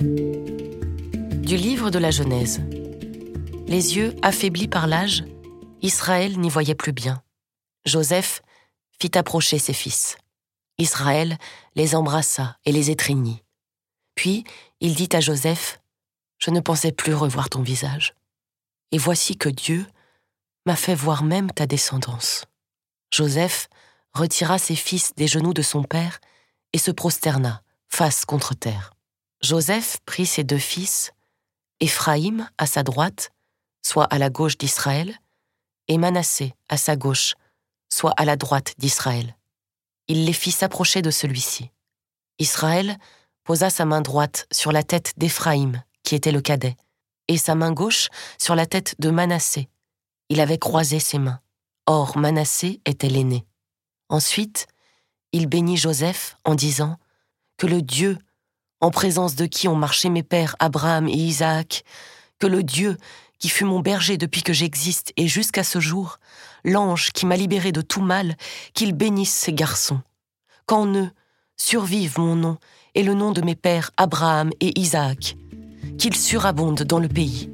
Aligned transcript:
Du 0.00 1.56
livre 1.58 1.90
de 1.90 1.98
la 1.98 2.10
Genèse. 2.10 2.62
Les 3.66 3.98
yeux 3.98 4.16
affaiblis 4.22 4.66
par 4.66 4.86
l'âge, 4.86 5.24
Israël 5.82 6.40
n'y 6.40 6.48
voyait 6.48 6.74
plus 6.74 6.92
bien. 6.92 7.22
Joseph 7.84 8.40
fit 8.98 9.18
approcher 9.18 9.58
ses 9.58 9.74
fils. 9.74 10.16
Israël 10.78 11.36
les 11.74 11.94
embrassa 11.94 12.56
et 12.64 12.72
les 12.72 12.90
étreignit. 12.90 13.42
Puis 14.14 14.44
il 14.80 14.94
dit 14.94 15.10
à 15.12 15.20
Joseph, 15.20 15.82
Je 16.38 16.50
ne 16.50 16.60
pensais 16.60 16.92
plus 16.92 17.12
revoir 17.12 17.50
ton 17.50 17.60
visage. 17.60 18.14
Et 18.92 18.98
voici 18.98 19.36
que 19.36 19.50
Dieu 19.50 19.86
m'a 20.64 20.76
fait 20.76 20.94
voir 20.94 21.24
même 21.24 21.52
ta 21.52 21.66
descendance. 21.66 22.46
Joseph 23.12 23.68
retira 24.14 24.58
ses 24.58 24.76
fils 24.76 25.12
des 25.16 25.26
genoux 25.26 25.52
de 25.52 25.60
son 25.60 25.82
père 25.82 26.20
et 26.72 26.78
se 26.78 26.90
prosterna, 26.90 27.62
face 27.86 28.24
contre 28.24 28.54
terre. 28.54 28.92
Joseph 29.42 29.98
prit 30.04 30.26
ses 30.26 30.44
deux 30.44 30.58
fils, 30.58 31.12
Éphraïm 31.80 32.48
à 32.58 32.66
sa 32.66 32.82
droite, 32.82 33.30
soit 33.82 34.04
à 34.04 34.18
la 34.18 34.28
gauche 34.28 34.58
d'Israël, 34.58 35.18
et 35.88 35.96
Manassé 35.96 36.54
à 36.68 36.76
sa 36.76 36.96
gauche, 36.96 37.34
soit 37.88 38.12
à 38.12 38.24
la 38.24 38.36
droite 38.36 38.74
d'Israël. 38.78 39.36
Il 40.08 40.24
les 40.26 40.32
fit 40.32 40.50
s'approcher 40.50 41.02
de 41.02 41.10
celui-ci. 41.10 41.70
Israël 42.38 42.98
posa 43.44 43.70
sa 43.70 43.84
main 43.84 44.02
droite 44.02 44.46
sur 44.52 44.72
la 44.72 44.82
tête 44.82 45.14
d'Éphraïm, 45.16 45.82
qui 46.02 46.14
était 46.14 46.32
le 46.32 46.40
cadet, 46.40 46.76
et 47.28 47.38
sa 47.38 47.54
main 47.54 47.72
gauche 47.72 48.08
sur 48.38 48.54
la 48.54 48.66
tête 48.66 48.94
de 48.98 49.10
Manassé. 49.10 49.68
Il 50.28 50.40
avait 50.40 50.58
croisé 50.58 51.00
ses 51.00 51.18
mains. 51.18 51.40
Or, 51.86 52.16
Manassé 52.18 52.80
était 52.84 53.08
l'aîné. 53.08 53.46
Ensuite, 54.08 54.66
il 55.32 55.46
bénit 55.46 55.76
Joseph 55.76 56.36
en 56.44 56.54
disant 56.54 56.98
Que 57.56 57.66
le 57.66 57.82
Dieu, 57.82 58.18
en 58.80 58.90
présence 58.90 59.34
de 59.36 59.46
qui 59.46 59.68
ont 59.68 59.76
marché 59.76 60.08
mes 60.08 60.22
pères 60.22 60.56
Abraham 60.58 61.08
et 61.08 61.12
Isaac, 61.12 61.84
que 62.38 62.46
le 62.46 62.62
Dieu 62.62 62.96
qui 63.38 63.48
fut 63.48 63.64
mon 63.64 63.80
berger 63.80 64.18
depuis 64.18 64.42
que 64.42 64.52
j'existe 64.52 65.12
et 65.16 65.26
jusqu'à 65.26 65.64
ce 65.64 65.80
jour, 65.80 66.18
l'ange 66.64 67.10
qui 67.12 67.26
m'a 67.26 67.36
libéré 67.36 67.72
de 67.72 67.80
tout 67.80 68.02
mal, 68.02 68.36
qu'il 68.74 68.92
bénisse 68.92 69.32
ces 69.32 69.52
garçons. 69.52 70.00
Qu'en 70.66 70.86
eux 70.94 71.10
survive 71.56 72.18
mon 72.18 72.36
nom 72.36 72.58
et 72.94 73.02
le 73.02 73.14
nom 73.14 73.32
de 73.32 73.40
mes 73.40 73.54
pères 73.54 73.90
Abraham 73.96 74.50
et 74.60 74.78
Isaac, 74.78 75.36
qu'ils 75.98 76.16
surabondent 76.16 76.82
dans 76.82 76.98
le 76.98 77.08
pays. 77.08 77.50